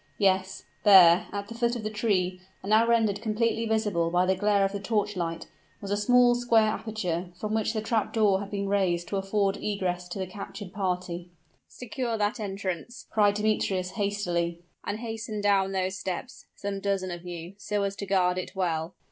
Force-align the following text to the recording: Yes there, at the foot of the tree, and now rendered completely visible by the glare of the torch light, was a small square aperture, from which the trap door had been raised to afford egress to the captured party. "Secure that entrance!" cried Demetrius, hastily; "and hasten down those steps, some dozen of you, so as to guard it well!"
Yes 0.17 0.63
there, 0.83 1.27
at 1.31 1.47
the 1.47 1.53
foot 1.53 1.75
of 1.75 1.83
the 1.83 1.91
tree, 1.91 2.41
and 2.63 2.71
now 2.71 2.87
rendered 2.87 3.21
completely 3.21 3.67
visible 3.67 4.09
by 4.09 4.25
the 4.25 4.33
glare 4.35 4.65
of 4.65 4.71
the 4.71 4.79
torch 4.79 5.15
light, 5.15 5.45
was 5.79 5.91
a 5.91 5.95
small 5.95 6.33
square 6.33 6.69
aperture, 6.71 7.27
from 7.39 7.53
which 7.53 7.73
the 7.73 7.83
trap 7.83 8.11
door 8.11 8.39
had 8.39 8.49
been 8.49 8.67
raised 8.67 9.07
to 9.09 9.17
afford 9.17 9.57
egress 9.57 10.07
to 10.07 10.17
the 10.17 10.25
captured 10.25 10.73
party. 10.73 11.29
"Secure 11.67 12.17
that 12.17 12.39
entrance!" 12.39 13.05
cried 13.11 13.35
Demetrius, 13.35 13.91
hastily; 13.91 14.63
"and 14.83 15.01
hasten 15.01 15.39
down 15.39 15.71
those 15.71 15.99
steps, 15.99 16.47
some 16.55 16.79
dozen 16.79 17.11
of 17.11 17.23
you, 17.23 17.53
so 17.59 17.83
as 17.83 17.95
to 17.97 18.07
guard 18.07 18.39
it 18.39 18.55
well!" 18.55 18.95